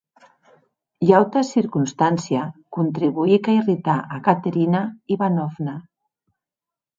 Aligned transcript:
Ua 1.07 1.17
auta 1.17 1.43
circonstància 1.49 2.45
contribuic 2.77 3.51
a 3.51 3.55
irritar 3.59 3.99
a 4.17 4.19
Caterina 4.29 4.83
Ivanovna. 5.19 5.77